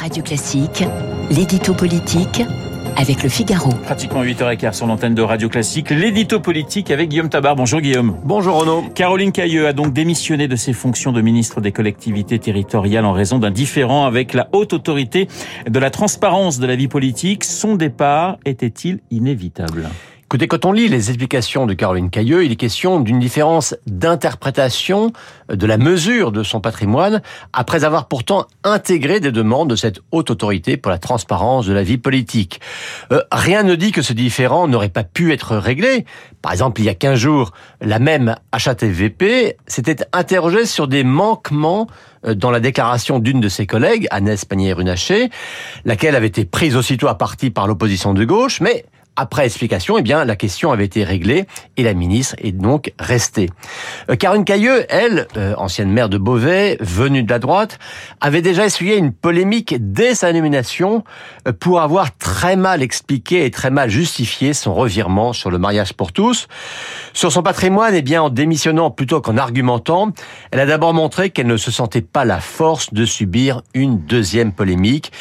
Radio 0.00 0.22
Classique, 0.22 0.82
l'édito 1.30 1.74
politique 1.74 2.42
avec 2.96 3.22
le 3.22 3.28
Figaro. 3.28 3.68
Pratiquement 3.84 4.24
8h15 4.24 4.72
sur 4.72 4.86
l'antenne 4.86 5.14
de 5.14 5.20
Radio 5.20 5.50
Classique, 5.50 5.90
l'édito 5.90 6.40
politique 6.40 6.90
avec 6.90 7.10
Guillaume 7.10 7.28
Tabar. 7.28 7.54
Bonjour 7.54 7.82
Guillaume. 7.82 8.16
Bonjour 8.24 8.60
Renaud. 8.60 8.84
Caroline 8.94 9.30
Cailleux 9.30 9.66
a 9.66 9.74
donc 9.74 9.92
démissionné 9.92 10.48
de 10.48 10.56
ses 10.56 10.72
fonctions 10.72 11.12
de 11.12 11.20
ministre 11.20 11.60
des 11.60 11.70
collectivités 11.70 12.38
territoriales 12.38 13.04
en 13.04 13.12
raison 13.12 13.38
d'un 13.38 13.50
différend 13.50 14.06
avec 14.06 14.32
la 14.32 14.48
haute 14.52 14.72
autorité 14.72 15.28
de 15.68 15.78
la 15.78 15.90
transparence 15.90 16.58
de 16.58 16.66
la 16.66 16.76
vie 16.76 16.88
politique. 16.88 17.44
Son 17.44 17.76
départ 17.76 18.38
était-il 18.46 19.00
inévitable? 19.10 19.90
Écoutez, 20.30 20.46
quand 20.46 20.64
on 20.64 20.70
lit 20.70 20.86
les 20.86 21.08
explications 21.08 21.66
de 21.66 21.74
Caroline 21.74 22.08
Cailleux, 22.08 22.44
il 22.44 22.52
est 22.52 22.56
question 22.56 23.00
d'une 23.00 23.18
différence 23.18 23.74
d'interprétation 23.88 25.12
de 25.52 25.66
la 25.66 25.76
mesure 25.76 26.30
de 26.30 26.44
son 26.44 26.60
patrimoine, 26.60 27.20
après 27.52 27.82
avoir 27.82 28.06
pourtant 28.06 28.46
intégré 28.62 29.18
des 29.18 29.32
demandes 29.32 29.68
de 29.68 29.74
cette 29.74 29.98
haute 30.12 30.30
autorité 30.30 30.76
pour 30.76 30.92
la 30.92 30.98
transparence 30.98 31.66
de 31.66 31.72
la 31.72 31.82
vie 31.82 31.98
politique. 31.98 32.60
Euh, 33.10 33.22
rien 33.32 33.64
ne 33.64 33.74
dit 33.74 33.90
que 33.90 34.02
ce 34.02 34.12
différent 34.12 34.68
n'aurait 34.68 34.88
pas 34.88 35.02
pu 35.02 35.32
être 35.32 35.56
réglé. 35.56 36.04
Par 36.42 36.52
exemple, 36.52 36.80
il 36.80 36.84
y 36.84 36.90
a 36.90 36.94
15 36.94 37.18
jours, 37.18 37.50
la 37.80 37.98
même 37.98 38.36
HATVP 38.52 39.56
s'était 39.66 40.06
interrogée 40.12 40.64
sur 40.64 40.86
des 40.86 41.02
manquements 41.02 41.88
euh, 42.24 42.34
dans 42.36 42.52
la 42.52 42.60
déclaration 42.60 43.18
d'une 43.18 43.40
de 43.40 43.48
ses 43.48 43.66
collègues, 43.66 44.06
Agnès 44.12 44.44
Pannier-Runacher, 44.44 45.28
laquelle 45.84 46.14
avait 46.14 46.28
été 46.28 46.44
prise 46.44 46.76
aussitôt 46.76 47.08
à 47.08 47.18
partie 47.18 47.50
par 47.50 47.66
l'opposition 47.66 48.14
de 48.14 48.24
gauche, 48.24 48.60
mais 48.60 48.84
après 49.16 49.44
explication, 49.44 49.98
eh 49.98 50.02
bien, 50.02 50.24
la 50.24 50.36
question 50.36 50.72
avait 50.72 50.84
été 50.84 51.04
réglée 51.04 51.46
et 51.76 51.82
la 51.82 51.94
ministre 51.94 52.36
est 52.38 52.52
donc 52.52 52.92
restée. 52.98 53.50
Euh, 54.10 54.16
Karine 54.16 54.44
Cailleux, 54.44 54.86
elle, 54.88 55.26
euh, 55.36 55.54
ancienne 55.58 55.90
maire 55.90 56.08
de 56.08 56.18
Beauvais, 56.18 56.78
venue 56.80 57.22
de 57.22 57.30
la 57.30 57.38
droite, 57.38 57.78
avait 58.20 58.42
déjà 58.42 58.64
essuyé 58.64 58.96
une 58.96 59.12
polémique 59.12 59.74
dès 59.78 60.14
sa 60.14 60.32
nomination 60.32 61.04
euh, 61.46 61.52
pour 61.52 61.80
avoir 61.80 62.16
très 62.16 62.56
mal 62.56 62.82
expliqué 62.82 63.44
et 63.44 63.50
très 63.50 63.70
mal 63.70 63.90
justifié 63.90 64.54
son 64.54 64.74
revirement 64.74 65.32
sur 65.32 65.50
le 65.50 65.58
mariage 65.58 65.92
pour 65.92 66.12
tous. 66.12 66.48
Sur 67.12 67.32
son 67.32 67.42
patrimoine, 67.42 67.94
eh 67.94 68.02
bien, 68.02 68.22
en 68.22 68.30
démissionnant 68.30 68.90
plutôt 68.90 69.20
qu'en 69.20 69.36
argumentant, 69.36 70.12
elle 70.50 70.60
a 70.60 70.66
d'abord 70.66 70.94
montré 70.94 71.30
qu'elle 71.30 71.46
ne 71.46 71.56
se 71.56 71.70
sentait 71.70 72.00
pas 72.00 72.24
la 72.24 72.40
force 72.40 72.94
de 72.94 73.04
subir 73.04 73.62
une 73.74 74.00
deuxième 74.00 74.52
polémique. 74.52 75.12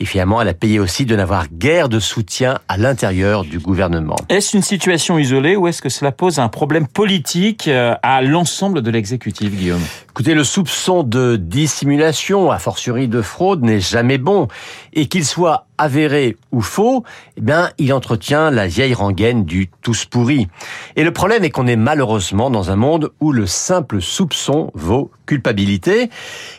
Et 0.00 0.04
finalement, 0.04 0.40
elle 0.40 0.48
a 0.48 0.54
payé 0.54 0.78
aussi 0.78 1.06
de 1.06 1.16
n'avoir 1.16 1.46
guère 1.52 1.88
de 1.88 1.98
soutien 1.98 2.58
à 2.68 2.76
l'intérieur 2.76 3.37
du 3.44 3.58
gouvernement. 3.58 4.16
Est-ce 4.28 4.56
une 4.56 4.62
situation 4.62 5.18
isolée 5.18 5.56
ou 5.56 5.68
est-ce 5.68 5.82
que 5.82 5.88
cela 5.88 6.12
pose 6.12 6.38
un 6.38 6.48
problème 6.48 6.86
politique 6.86 7.68
euh, 7.68 7.94
à 8.02 8.22
l'ensemble 8.22 8.82
de 8.82 8.90
l'exécutif, 8.90 9.54
Guillaume? 9.54 9.82
Écoutez, 10.10 10.34
le 10.34 10.44
soupçon 10.44 11.02
de 11.02 11.36
dissimulation, 11.36 12.50
a 12.50 12.58
fortiori 12.58 13.08
de 13.08 13.22
fraude, 13.22 13.62
n'est 13.62 13.80
jamais 13.80 14.18
bon. 14.18 14.48
Et 14.92 15.06
qu'il 15.06 15.24
soit 15.24 15.66
avéré 15.78 16.36
ou 16.50 16.60
faux, 16.60 17.04
eh 17.36 17.40
bien, 17.40 17.70
il 17.78 17.92
entretient 17.92 18.50
la 18.50 18.66
vieille 18.66 18.94
rengaine 18.94 19.44
du 19.44 19.70
tous 19.82 20.04
pourri. 20.04 20.48
Et 20.96 21.04
le 21.04 21.12
problème 21.12 21.44
est 21.44 21.50
qu'on 21.50 21.66
est 21.66 21.76
malheureusement 21.76 22.50
dans 22.50 22.70
un 22.70 22.76
monde 22.76 23.12
où 23.20 23.32
le 23.32 23.46
simple 23.46 24.02
soupçon 24.02 24.70
vaut 24.74 25.10
culpabilité. 25.28 26.10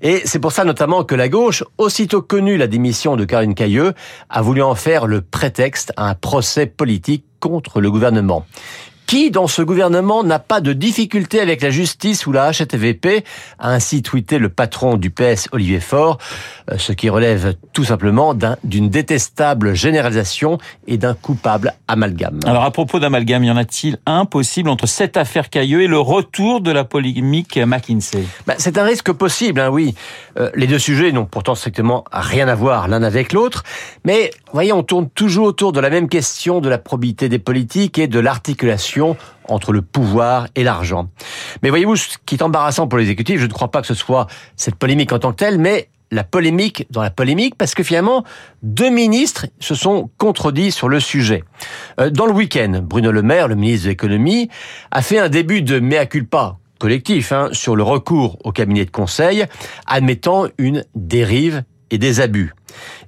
Et 0.00 0.22
c'est 0.24 0.38
pour 0.38 0.52
ça 0.52 0.64
notamment 0.64 1.04
que 1.04 1.14
la 1.14 1.28
gauche, 1.28 1.64
aussitôt 1.76 2.22
connue 2.22 2.56
la 2.56 2.68
démission 2.68 3.16
de 3.16 3.24
Karine 3.24 3.54
Cailleux, 3.54 3.92
a 4.30 4.40
voulu 4.40 4.62
en 4.62 4.74
faire 4.74 5.06
le 5.06 5.20
prétexte 5.20 5.92
à 5.96 6.08
un 6.08 6.14
procès 6.14 6.66
politique 6.66 7.26
contre 7.40 7.80
le 7.80 7.90
gouvernement. 7.90 8.46
Qui, 9.12 9.30
dans 9.30 9.46
ce 9.46 9.60
gouvernement, 9.60 10.24
n'a 10.24 10.38
pas 10.38 10.62
de 10.62 10.72
difficulté 10.72 11.38
avec 11.38 11.60
la 11.60 11.68
justice 11.68 12.26
ou 12.26 12.32
la 12.32 12.50
HTVP 12.50 13.24
a 13.58 13.68
ainsi 13.68 14.00
tweeté 14.00 14.38
le 14.38 14.48
patron 14.48 14.96
du 14.96 15.10
PS, 15.10 15.50
Olivier 15.52 15.80
Faure, 15.80 16.16
euh, 16.70 16.78
ce 16.78 16.92
qui 16.92 17.10
relève 17.10 17.54
tout 17.74 17.84
simplement 17.84 18.34
d'une 18.64 18.88
détestable 18.88 19.74
généralisation 19.74 20.56
et 20.86 20.96
d'un 20.96 21.12
coupable 21.12 21.74
amalgame. 21.88 22.40
Alors, 22.46 22.64
à 22.64 22.70
propos 22.70 23.00
d'amalgame, 23.00 23.44
y 23.44 23.50
en 23.50 23.58
a-t-il 23.58 23.98
un 24.06 24.24
possible 24.24 24.70
entre 24.70 24.86
cette 24.86 25.18
affaire 25.18 25.50
Cailleux 25.50 25.82
et 25.82 25.88
le 25.88 26.00
retour 26.00 26.62
de 26.62 26.70
la 26.70 26.84
polémique 26.84 27.58
McKinsey? 27.58 28.24
Bah, 28.46 28.54
C'est 28.56 28.78
un 28.78 28.84
risque 28.84 29.12
possible, 29.12 29.60
hein, 29.60 29.68
oui. 29.68 29.94
Euh, 30.38 30.50
les 30.54 30.66
deux 30.66 30.78
sujets 30.78 31.12
n'ont 31.12 31.26
pourtant 31.26 31.54
strictement 31.54 32.04
rien 32.10 32.48
à 32.48 32.54
voir 32.54 32.88
l'un 32.88 33.02
avec 33.02 33.34
l'autre, 33.34 33.62
mais 34.06 34.30
voyez, 34.54 34.72
on 34.72 34.82
tourne 34.82 35.10
toujours 35.10 35.46
autour 35.46 35.72
de 35.72 35.80
la 35.80 35.90
même 35.90 36.08
question 36.08 36.62
de 36.62 36.70
la 36.70 36.78
probité 36.78 37.28
des 37.28 37.38
politiques 37.38 37.98
et 37.98 38.06
de 38.06 38.18
l'articulation 38.18 39.01
entre 39.48 39.72
le 39.72 39.82
pouvoir 39.82 40.46
et 40.54 40.64
l'argent. 40.64 41.08
Mais 41.62 41.70
voyez-vous, 41.70 41.96
ce 41.96 42.16
qui 42.24 42.36
est 42.36 42.42
embarrassant 42.42 42.86
pour 42.88 42.98
l'exécutif, 42.98 43.40
je 43.40 43.46
ne 43.46 43.52
crois 43.52 43.70
pas 43.70 43.80
que 43.80 43.86
ce 43.86 43.94
soit 43.94 44.26
cette 44.56 44.76
polémique 44.76 45.12
en 45.12 45.18
tant 45.18 45.32
que 45.32 45.36
telle, 45.36 45.58
mais 45.58 45.88
la 46.12 46.24
polémique 46.24 46.86
dans 46.90 47.02
la 47.02 47.10
polémique, 47.10 47.54
parce 47.56 47.74
que 47.74 47.82
finalement, 47.82 48.22
deux 48.62 48.90
ministres 48.90 49.46
se 49.58 49.74
sont 49.74 50.10
contredits 50.18 50.70
sur 50.70 50.88
le 50.88 51.00
sujet. 51.00 51.42
Euh, 51.98 52.10
dans 52.10 52.26
le 52.26 52.32
week-end, 52.32 52.82
Bruno 52.82 53.10
Le 53.10 53.22
Maire, 53.22 53.48
le 53.48 53.54
ministre 53.54 53.86
de 53.86 53.90
l'économie, 53.90 54.48
a 54.90 55.02
fait 55.02 55.18
un 55.18 55.30
début 55.30 55.62
de 55.62 55.80
mea 55.80 56.06
culpa 56.06 56.58
collectif 56.78 57.32
hein, 57.32 57.48
sur 57.52 57.76
le 57.76 57.82
recours 57.82 58.38
au 58.44 58.52
cabinet 58.52 58.84
de 58.84 58.90
conseil, 58.90 59.46
admettant 59.86 60.46
une 60.58 60.84
dérive 60.94 61.62
et 61.90 61.98
des 61.98 62.20
abus. 62.20 62.54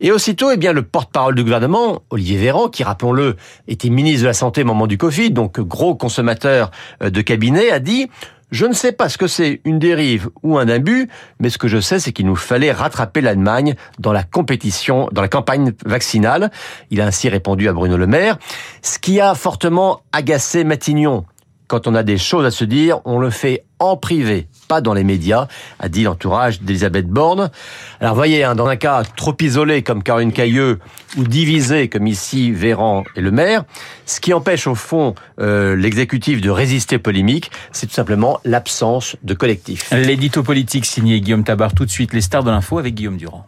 Et 0.00 0.12
aussitôt, 0.12 0.50
eh 0.50 0.56
bien, 0.56 0.72
le 0.72 0.82
porte-parole 0.82 1.34
du 1.34 1.42
gouvernement, 1.42 2.02
Olivier 2.10 2.38
Véran, 2.38 2.68
qui, 2.68 2.84
rappelons-le, 2.84 3.36
était 3.68 3.90
ministre 3.90 4.22
de 4.22 4.26
la 4.26 4.34
Santé 4.34 4.62
au 4.62 4.66
moment 4.66 4.86
du 4.86 4.98
Covid, 4.98 5.30
donc 5.30 5.60
gros 5.60 5.94
consommateur 5.94 6.70
euh, 7.02 7.10
de 7.10 7.20
cabinet, 7.20 7.70
a 7.70 7.78
dit 7.78 8.08
je 8.50 8.66
ne 8.66 8.72
sais 8.72 8.90
pas 8.92 9.08
ce 9.08 9.16
que 9.16 9.28
c'est 9.28 9.60
une 9.64 9.78
dérive 9.78 10.28
ou 10.42 10.58
un 10.58 10.68
abus, 10.68 11.08
mais 11.38 11.50
ce 11.50 11.58
que 11.58 11.68
je 11.68 11.80
sais, 11.80 12.00
c'est 12.00 12.12
qu'il 12.12 12.26
nous 12.26 12.36
fallait 12.36 12.72
rattraper 12.72 13.20
l'Allemagne 13.20 13.76
dans 13.98 14.12
la 14.12 14.24
compétition, 14.24 15.08
dans 15.12 15.22
la 15.22 15.28
campagne 15.28 15.72
vaccinale. 15.86 16.50
Il 16.90 17.00
a 17.00 17.06
ainsi 17.06 17.28
répondu 17.28 17.68
à 17.68 17.72
Bruno 17.72 17.96
Le 17.96 18.08
Maire, 18.08 18.38
ce 18.82 18.98
qui 18.98 19.20
a 19.20 19.34
fortement 19.34 20.00
agacé 20.12 20.64
Matignon. 20.64 21.24
Quand 21.70 21.86
on 21.86 21.94
a 21.94 22.02
des 22.02 22.18
choses 22.18 22.44
à 22.44 22.50
se 22.50 22.64
dire, 22.64 22.98
on 23.04 23.20
le 23.20 23.30
fait 23.30 23.62
en 23.78 23.96
privé, 23.96 24.48
pas 24.66 24.80
dans 24.80 24.92
les 24.92 25.04
médias, 25.04 25.46
a 25.78 25.88
dit 25.88 26.02
l'entourage 26.02 26.60
d'Elisabeth 26.62 27.06
Borne. 27.06 27.48
Alors 28.00 28.16
voyez, 28.16 28.42
hein, 28.42 28.56
dans 28.56 28.66
un 28.66 28.74
cas 28.74 29.04
trop 29.04 29.36
isolé 29.40 29.84
comme 29.84 30.02
Caroline 30.02 30.32
Cailleux 30.32 30.80
ou 31.16 31.22
divisé 31.22 31.88
comme 31.88 32.08
ici 32.08 32.50
Véran 32.50 33.04
et 33.14 33.20
le 33.20 33.30
maire, 33.30 33.62
ce 34.04 34.18
qui 34.18 34.34
empêche 34.34 34.66
au 34.66 34.74
fond 34.74 35.14
euh, 35.38 35.76
l'exécutif 35.76 36.40
de 36.40 36.50
résister 36.50 36.98
polémique, 36.98 37.52
c'est 37.70 37.86
tout 37.86 37.94
simplement 37.94 38.40
l'absence 38.44 39.14
de 39.22 39.34
collectif. 39.34 39.92
L'édito 39.92 40.42
politique 40.42 40.84
signé 40.84 41.20
Guillaume 41.20 41.44
Tabar 41.44 41.72
tout 41.72 41.84
de 41.84 41.90
suite 41.90 42.12
les 42.12 42.20
stars 42.20 42.42
de 42.42 42.50
l'info 42.50 42.78
avec 42.78 42.96
Guillaume 42.96 43.16
Durand. 43.16 43.46